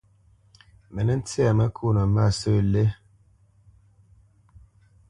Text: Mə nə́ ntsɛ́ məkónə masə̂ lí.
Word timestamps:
Mə 0.93 1.01
nə́ 1.05 1.17
ntsɛ́ 1.19 1.55
məkónə 1.57 2.01
masə̂ 2.15 2.55
lí. 2.73 2.83